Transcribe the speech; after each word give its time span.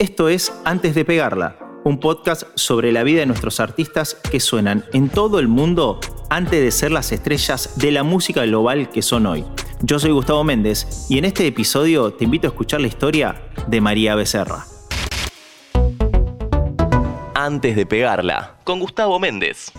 Esto 0.00 0.30
es 0.30 0.50
Antes 0.64 0.94
de 0.94 1.04
pegarla, 1.04 1.58
un 1.84 2.00
podcast 2.00 2.44
sobre 2.54 2.90
la 2.90 3.02
vida 3.02 3.20
de 3.20 3.26
nuestros 3.26 3.60
artistas 3.60 4.14
que 4.30 4.40
suenan 4.40 4.82
en 4.94 5.10
todo 5.10 5.38
el 5.38 5.46
mundo 5.46 6.00
antes 6.30 6.58
de 6.58 6.70
ser 6.70 6.90
las 6.90 7.12
estrellas 7.12 7.78
de 7.78 7.90
la 7.90 8.02
música 8.02 8.46
global 8.46 8.88
que 8.88 9.02
son 9.02 9.26
hoy. 9.26 9.44
Yo 9.82 9.98
soy 9.98 10.12
Gustavo 10.12 10.42
Méndez 10.42 10.86
y 11.10 11.18
en 11.18 11.26
este 11.26 11.46
episodio 11.46 12.14
te 12.14 12.24
invito 12.24 12.46
a 12.46 12.50
escuchar 12.50 12.80
la 12.80 12.86
historia 12.86 13.42
de 13.66 13.80
María 13.82 14.14
Becerra. 14.14 14.64
Antes 17.34 17.76
de 17.76 17.84
pegarla, 17.84 18.56
con 18.64 18.80
Gustavo 18.80 19.18
Méndez. 19.18 19.70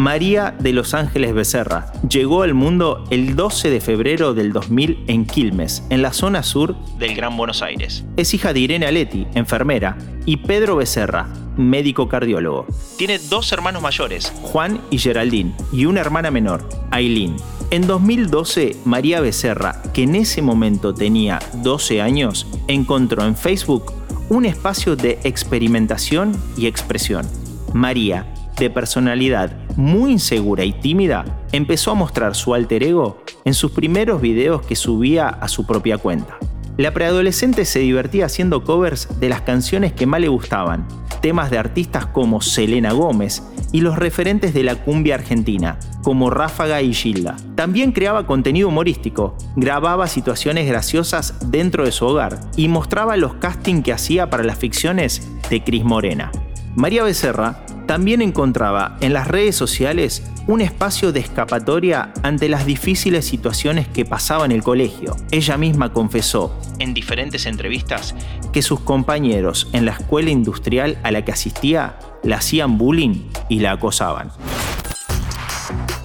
María 0.00 0.54
de 0.58 0.72
Los 0.72 0.94
Ángeles 0.94 1.34
Becerra 1.34 1.92
llegó 2.08 2.42
al 2.42 2.54
mundo 2.54 3.04
el 3.10 3.36
12 3.36 3.68
de 3.68 3.82
febrero 3.82 4.32
del 4.32 4.50
2000 4.50 5.04
en 5.08 5.26
Quilmes, 5.26 5.84
en 5.90 6.00
la 6.00 6.14
zona 6.14 6.42
sur 6.42 6.74
del 6.98 7.14
Gran 7.14 7.36
Buenos 7.36 7.60
Aires. 7.60 8.06
Es 8.16 8.32
hija 8.32 8.54
de 8.54 8.60
Irene 8.60 8.86
Aletti, 8.86 9.26
enfermera, 9.34 9.98
y 10.24 10.38
Pedro 10.38 10.76
Becerra, 10.76 11.28
médico 11.58 12.08
cardiólogo. 12.08 12.66
Tiene 12.96 13.18
dos 13.18 13.52
hermanos 13.52 13.82
mayores, 13.82 14.32
Juan 14.40 14.80
y 14.88 14.96
Geraldine, 14.96 15.54
y 15.70 15.84
una 15.84 16.00
hermana 16.00 16.30
menor, 16.30 16.66
Aileen. 16.90 17.36
En 17.70 17.86
2012, 17.86 18.76
María 18.86 19.20
Becerra, 19.20 19.82
que 19.92 20.04
en 20.04 20.14
ese 20.14 20.40
momento 20.40 20.94
tenía 20.94 21.40
12 21.56 22.00
años, 22.00 22.46
encontró 22.68 23.26
en 23.26 23.36
Facebook 23.36 23.92
un 24.30 24.46
espacio 24.46 24.96
de 24.96 25.18
experimentación 25.24 26.34
y 26.56 26.68
expresión. 26.68 27.26
María, 27.74 28.26
de 28.60 28.70
personalidad 28.70 29.50
muy 29.80 30.12
insegura 30.12 30.64
y 30.64 30.72
tímida, 30.72 31.24
empezó 31.52 31.90
a 31.90 31.94
mostrar 31.94 32.34
su 32.36 32.54
alter 32.54 32.82
ego 32.82 33.22
en 33.44 33.54
sus 33.54 33.72
primeros 33.72 34.20
videos 34.20 34.62
que 34.62 34.76
subía 34.76 35.28
a 35.28 35.48
su 35.48 35.66
propia 35.66 35.98
cuenta. 35.98 36.38
La 36.76 36.92
preadolescente 36.92 37.64
se 37.64 37.80
divertía 37.80 38.26
haciendo 38.26 38.64
covers 38.64 39.20
de 39.20 39.28
las 39.28 39.42
canciones 39.42 39.92
que 39.92 40.06
más 40.06 40.20
le 40.20 40.28
gustaban, 40.28 40.86
temas 41.20 41.50
de 41.50 41.58
artistas 41.58 42.06
como 42.06 42.40
Selena 42.40 42.92
Gómez 42.92 43.42
y 43.72 43.80
los 43.80 43.96
referentes 43.96 44.54
de 44.54 44.64
la 44.64 44.76
cumbia 44.76 45.16
argentina, 45.16 45.78
como 46.02 46.30
Ráfaga 46.30 46.80
y 46.82 46.94
Gilda. 46.94 47.36
También 47.54 47.92
creaba 47.92 48.26
contenido 48.26 48.68
humorístico, 48.68 49.36
grababa 49.56 50.06
situaciones 50.06 50.66
graciosas 50.66 51.50
dentro 51.50 51.84
de 51.84 51.92
su 51.92 52.06
hogar 52.06 52.40
y 52.56 52.68
mostraba 52.68 53.16
los 53.16 53.34
castings 53.34 53.84
que 53.84 53.92
hacía 53.92 54.30
para 54.30 54.44
las 54.44 54.58
ficciones 54.58 55.28
de 55.50 55.62
Cris 55.62 55.84
Morena. 55.84 56.32
María 56.76 57.02
Becerra 57.02 57.64
también 57.86 58.22
encontraba 58.22 58.96
en 59.00 59.12
las 59.12 59.26
redes 59.26 59.56
sociales 59.56 60.22
un 60.46 60.60
espacio 60.60 61.10
de 61.10 61.18
escapatoria 61.18 62.12
ante 62.22 62.48
las 62.48 62.64
difíciles 62.64 63.24
situaciones 63.24 63.88
que 63.88 64.04
pasaba 64.04 64.44
en 64.44 64.52
el 64.52 64.62
colegio. 64.62 65.16
Ella 65.32 65.56
misma 65.56 65.92
confesó 65.92 66.56
en 66.78 66.94
diferentes 66.94 67.46
entrevistas 67.46 68.14
que 68.52 68.62
sus 68.62 68.80
compañeros 68.80 69.68
en 69.72 69.84
la 69.84 69.92
escuela 69.92 70.30
industrial 70.30 70.98
a 71.02 71.10
la 71.10 71.24
que 71.24 71.32
asistía 71.32 71.98
la 72.22 72.36
hacían 72.36 72.78
bullying 72.78 73.28
y 73.48 73.58
la 73.58 73.72
acosaban. 73.72 74.30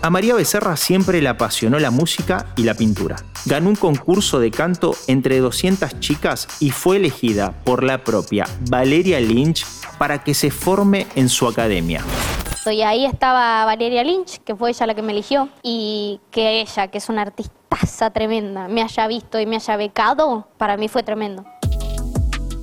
A 0.00 0.10
María 0.10 0.34
Becerra 0.34 0.76
siempre 0.76 1.22
le 1.22 1.28
apasionó 1.28 1.78
la 1.78 1.90
música 1.90 2.46
y 2.56 2.64
la 2.64 2.74
pintura. 2.74 3.16
Ganó 3.46 3.70
un 3.70 3.76
concurso 3.76 4.40
de 4.40 4.50
canto 4.50 4.94
entre 5.06 5.38
200 5.38 6.00
chicas 6.00 6.48
y 6.60 6.70
fue 6.70 6.96
elegida 6.96 7.52
por 7.64 7.82
la 7.82 8.04
propia 8.04 8.46
Valeria 8.68 9.20
Lynch 9.20 9.64
para 9.98 10.22
que 10.22 10.34
se 10.34 10.50
forme 10.50 11.06
en 11.14 11.28
su 11.28 11.46
academia. 11.46 12.02
Y 12.66 12.82
ahí 12.82 13.04
estaba 13.04 13.64
Valeria 13.66 14.02
Lynch, 14.02 14.38
que 14.38 14.56
fue 14.56 14.70
ella 14.70 14.86
la 14.86 14.94
que 14.94 15.02
me 15.02 15.12
eligió, 15.12 15.48
y 15.62 16.20
que 16.30 16.62
ella, 16.62 16.88
que 16.88 16.98
es 16.98 17.08
una 17.08 17.22
artistaza 17.22 18.10
tremenda, 18.10 18.68
me 18.68 18.82
haya 18.82 19.06
visto 19.06 19.38
y 19.38 19.46
me 19.46 19.56
haya 19.56 19.76
becado, 19.76 20.48
para 20.56 20.76
mí 20.76 20.88
fue 20.88 21.02
tremendo. 21.02 21.44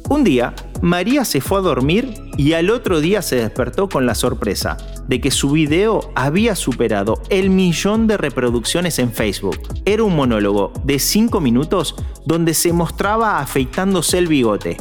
Un 0.10 0.26
día, 0.26 0.54
María 0.82 1.24
se 1.24 1.40
fue 1.40 1.60
a 1.60 1.62
dormir 1.62 2.14
y 2.36 2.52
al 2.52 2.70
otro 2.70 3.00
día 3.00 3.22
se 3.22 3.38
despertó 3.38 3.88
con 3.88 4.06
la 4.06 4.14
sorpresa 4.14 4.76
de 5.08 5.22
que 5.22 5.32
su 5.32 5.52
video 5.52 6.12
había 6.16 6.56
superado 6.56 7.22
el 7.30 7.50
millón 7.50 8.08
de 8.08 8.18
reproducciones 8.18 9.00
en 9.00 9.14
Facebook. 9.14 9.58
Era 9.86 10.04
un 10.04 10.16
monólogo 10.16 10.74
de 10.84 11.00
5 11.00 11.40
minutos 11.40 11.96
donde 12.26 12.54
se 12.54 12.74
mostraba 12.74 13.40
afeitándose 13.40 14.18
el 14.18 14.28
bigote. 14.28 14.76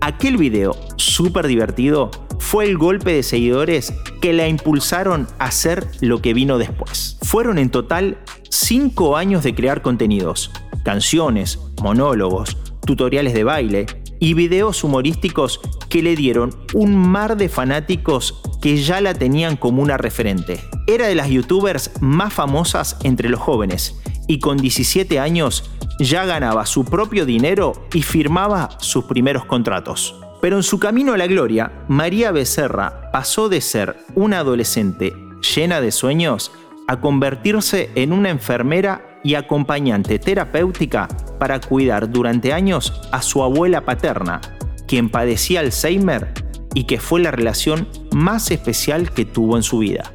Aquel 0.00 0.36
video, 0.36 0.74
súper 1.02 1.46
divertido, 1.46 2.10
fue 2.38 2.64
el 2.64 2.78
golpe 2.78 3.12
de 3.12 3.22
seguidores 3.22 3.92
que 4.20 4.32
la 4.32 4.48
impulsaron 4.48 5.26
a 5.38 5.46
hacer 5.46 5.86
lo 6.00 6.22
que 6.22 6.34
vino 6.34 6.58
después. 6.58 7.18
Fueron 7.22 7.58
en 7.58 7.70
total 7.70 8.18
5 8.50 9.16
años 9.16 9.42
de 9.42 9.54
crear 9.54 9.82
contenidos, 9.82 10.50
canciones, 10.84 11.58
monólogos, 11.82 12.56
tutoriales 12.86 13.34
de 13.34 13.44
baile 13.44 13.86
y 14.18 14.34
videos 14.34 14.84
humorísticos 14.84 15.60
que 15.88 16.02
le 16.02 16.14
dieron 16.14 16.54
un 16.74 16.96
mar 16.96 17.36
de 17.36 17.48
fanáticos 17.48 18.40
que 18.60 18.76
ya 18.76 19.00
la 19.00 19.14
tenían 19.14 19.56
como 19.56 19.82
una 19.82 19.96
referente. 19.96 20.60
Era 20.86 21.08
de 21.08 21.14
las 21.14 21.28
youtubers 21.28 21.90
más 22.00 22.32
famosas 22.32 22.96
entre 23.02 23.28
los 23.28 23.40
jóvenes 23.40 24.00
y 24.28 24.38
con 24.38 24.58
17 24.58 25.18
años 25.18 25.70
ya 25.98 26.24
ganaba 26.24 26.66
su 26.66 26.84
propio 26.84 27.26
dinero 27.26 27.72
y 27.92 28.02
firmaba 28.02 28.70
sus 28.78 29.04
primeros 29.04 29.44
contratos. 29.44 30.21
Pero 30.42 30.56
en 30.56 30.64
su 30.64 30.80
camino 30.80 31.12
a 31.12 31.16
la 31.16 31.28
gloria, 31.28 31.70
María 31.86 32.32
Becerra 32.32 33.12
pasó 33.12 33.48
de 33.48 33.60
ser 33.60 33.96
una 34.16 34.40
adolescente 34.40 35.14
llena 35.54 35.80
de 35.80 35.92
sueños 35.92 36.50
a 36.88 37.00
convertirse 37.00 37.90
en 37.94 38.12
una 38.12 38.30
enfermera 38.30 39.20
y 39.22 39.36
acompañante 39.36 40.18
terapéutica 40.18 41.06
para 41.38 41.60
cuidar 41.60 42.10
durante 42.10 42.52
años 42.52 43.08
a 43.12 43.22
su 43.22 43.44
abuela 43.44 43.84
paterna, 43.84 44.40
quien 44.88 45.10
padecía 45.10 45.60
Alzheimer 45.60 46.34
y 46.74 46.84
que 46.84 46.98
fue 46.98 47.20
la 47.20 47.30
relación 47.30 47.86
más 48.10 48.50
especial 48.50 49.12
que 49.12 49.24
tuvo 49.24 49.56
en 49.56 49.62
su 49.62 49.78
vida. 49.78 50.12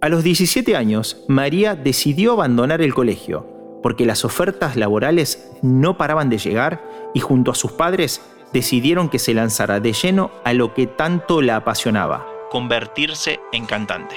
A 0.00 0.08
los 0.08 0.24
17 0.24 0.74
años, 0.74 1.22
María 1.28 1.76
decidió 1.76 2.32
abandonar 2.32 2.82
el 2.82 2.92
colegio 2.92 3.46
porque 3.84 4.04
las 4.04 4.24
ofertas 4.24 4.74
laborales 4.74 5.48
no 5.62 5.96
paraban 5.96 6.28
de 6.28 6.38
llegar 6.38 6.82
y 7.14 7.20
junto 7.20 7.52
a 7.52 7.54
sus 7.54 7.70
padres 7.70 8.20
decidieron 8.52 9.08
que 9.08 9.18
se 9.18 9.34
lanzara 9.34 9.80
de 9.80 9.92
lleno 9.92 10.30
a 10.44 10.52
lo 10.52 10.74
que 10.74 10.86
tanto 10.86 11.42
la 11.42 11.56
apasionaba, 11.56 12.26
convertirse 12.50 13.40
en 13.52 13.66
cantante. 13.66 14.16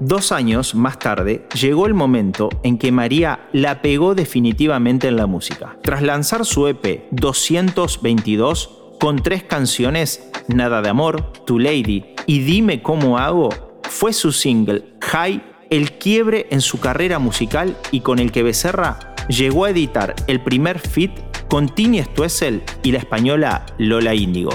Dos 0.00 0.30
años 0.30 0.74
más 0.74 0.98
tarde 0.98 1.46
llegó 1.58 1.86
el 1.86 1.94
momento 1.94 2.50
en 2.62 2.76
que 2.76 2.92
María 2.92 3.48
la 3.52 3.80
pegó 3.80 4.14
definitivamente 4.14 5.08
en 5.08 5.16
la 5.16 5.26
música. 5.26 5.78
Tras 5.82 6.02
lanzar 6.02 6.44
su 6.44 6.68
EP 6.68 7.04
222 7.12 8.70
con 9.00 9.22
tres 9.22 9.42
canciones, 9.42 10.30
Nada 10.48 10.82
de 10.82 10.90
Amor, 10.90 11.32
Tu 11.46 11.58
Lady 11.58 12.04
y 12.26 12.40
Dime 12.40 12.82
cómo 12.82 13.18
hago, 13.18 13.48
fue 13.84 14.12
su 14.12 14.32
single 14.32 14.84
High 15.00 15.42
el 15.70 15.92
quiebre 15.92 16.46
en 16.50 16.60
su 16.60 16.78
carrera 16.78 17.18
musical 17.18 17.76
y 17.90 18.00
con 18.00 18.18
el 18.18 18.32
que 18.32 18.42
Becerra 18.42 19.14
llegó 19.28 19.64
a 19.64 19.70
editar 19.70 20.14
el 20.26 20.40
primer 20.40 20.78
fit 20.78 21.12
con 21.48 21.68
Tini 21.68 22.02
Stuessel 22.02 22.62
y 22.82 22.92
la 22.92 22.98
española 22.98 23.66
Lola 23.78 24.14
Índigo. 24.14 24.50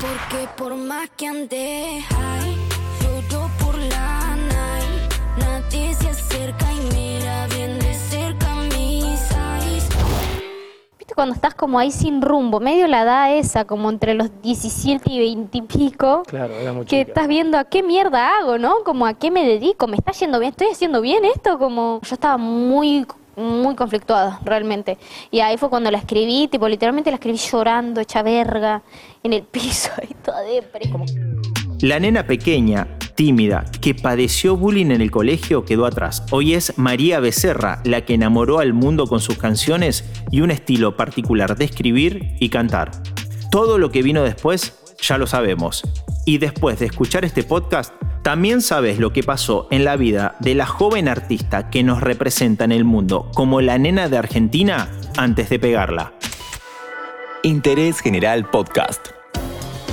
Porque 0.00 0.48
por 0.56 0.74
más 0.74 1.08
que 1.16 1.26
por 3.58 3.78
la 3.78 4.36
nadie 5.38 5.94
se 5.94 6.08
acerca 6.08 6.66
y 6.72 6.94
mira 6.94 7.46
bien 7.48 7.78
de 7.78 7.94
cerca 7.94 8.54
mis 8.76 9.20
¿Viste 10.98 11.14
cuando 11.14 11.34
estás 11.34 11.54
como 11.54 11.78
ahí 11.78 11.90
sin 11.90 12.20
rumbo, 12.20 12.60
medio 12.60 12.86
la 12.86 13.02
edad 13.02 13.36
esa, 13.36 13.64
como 13.64 13.88
entre 13.90 14.14
los 14.14 14.30
17 14.42 15.10
y 15.10 15.18
20 15.20 15.58
y 15.58 15.62
pico? 15.62 16.22
Claro, 16.26 16.54
era 16.54 16.84
Que 16.84 17.02
estás 17.02 17.28
viendo 17.28 17.58
a 17.58 17.64
qué 17.64 17.82
mierda 17.82 18.36
hago, 18.36 18.58
¿no? 18.58 18.84
Como 18.84 19.06
a 19.06 19.14
qué 19.14 19.30
me 19.30 19.46
dedico, 19.46 19.86
me 19.86 19.96
está 19.96 20.12
yendo 20.12 20.38
bien, 20.38 20.50
estoy 20.50 20.68
haciendo 20.68 21.00
bien 21.00 21.24
esto, 21.24 21.58
como 21.58 22.00
yo 22.02 22.14
estaba 22.14 22.36
muy 22.36 23.06
muy 23.36 23.74
conflictuado, 23.74 24.38
realmente. 24.44 24.98
Y 25.30 25.40
ahí 25.40 25.56
fue 25.56 25.70
cuando 25.70 25.90
la 25.90 25.98
escribí, 25.98 26.48
tipo, 26.48 26.68
literalmente 26.68 27.10
la 27.10 27.16
escribí 27.16 27.38
llorando, 27.38 28.00
hecha 28.00 28.22
verga, 28.22 28.82
en 29.22 29.32
el 29.32 29.42
piso, 29.42 29.90
y 30.08 30.14
toda 30.14 30.40
depre. 30.42 30.90
La 31.80 31.98
nena 31.98 32.26
pequeña, 32.26 32.86
tímida, 33.16 33.64
que 33.80 33.94
padeció 33.94 34.56
bullying 34.56 34.90
en 34.92 35.00
el 35.00 35.10
colegio 35.10 35.64
quedó 35.64 35.86
atrás. 35.86 36.24
Hoy 36.30 36.54
es 36.54 36.78
María 36.78 37.20
Becerra 37.20 37.80
la 37.84 38.02
que 38.04 38.14
enamoró 38.14 38.60
al 38.60 38.72
mundo 38.72 39.06
con 39.06 39.20
sus 39.20 39.36
canciones 39.36 40.04
y 40.30 40.40
un 40.40 40.50
estilo 40.50 40.96
particular 40.96 41.56
de 41.56 41.64
escribir 41.64 42.36
y 42.38 42.50
cantar. 42.50 42.92
Todo 43.50 43.78
lo 43.78 43.90
que 43.90 44.02
vino 44.02 44.22
después 44.22 44.78
ya 45.00 45.18
lo 45.18 45.26
sabemos. 45.26 45.82
Y 46.24 46.38
después 46.38 46.78
de 46.78 46.86
escuchar 46.86 47.24
este 47.24 47.42
podcast, 47.42 47.92
también 48.22 48.60
sabes 48.60 48.98
lo 48.98 49.12
que 49.12 49.22
pasó 49.22 49.66
en 49.70 49.84
la 49.84 49.96
vida 49.96 50.36
de 50.38 50.54
la 50.54 50.66
joven 50.66 51.08
artista 51.08 51.70
que 51.70 51.82
nos 51.82 52.00
representa 52.00 52.64
en 52.64 52.72
el 52.72 52.84
mundo 52.84 53.28
como 53.34 53.60
la 53.60 53.78
nena 53.78 54.08
de 54.08 54.16
Argentina 54.16 54.88
antes 55.16 55.50
de 55.50 55.58
pegarla. 55.58 56.12
Interés 57.42 58.00
General 58.00 58.48
Podcast. 58.48 59.08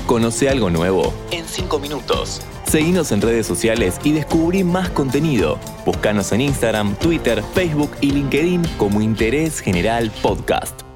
Conoce 0.05 0.49
algo 0.49 0.69
nuevo 0.69 1.13
en 1.31 1.45
5 1.45 1.79
minutos. 1.79 2.41
Seguinos 2.65 3.11
en 3.11 3.21
redes 3.21 3.47
sociales 3.47 3.99
y 4.03 4.11
descubrí 4.11 4.63
más 4.63 4.89
contenido. 4.89 5.57
Búscanos 5.85 6.31
en 6.31 6.41
Instagram, 6.41 6.95
Twitter, 6.95 7.43
Facebook 7.55 7.91
y 8.01 8.11
LinkedIn 8.11 8.63
como 8.77 9.01
Interés 9.01 9.59
General 9.59 10.11
Podcast. 10.21 10.88